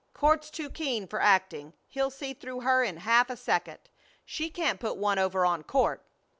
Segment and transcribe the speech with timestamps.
[0.15, 1.73] "Court's too keen for acting.
[1.87, 3.77] He'll see through her in half a second.
[4.25, 6.03] She can't put one over on Court."